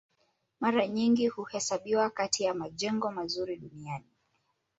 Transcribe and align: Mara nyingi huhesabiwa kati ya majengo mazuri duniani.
Mara 0.59 0.87
nyingi 0.87 1.27
huhesabiwa 1.27 2.09
kati 2.09 2.43
ya 2.43 2.53
majengo 2.53 3.11
mazuri 3.11 3.57
duniani. 3.57 4.05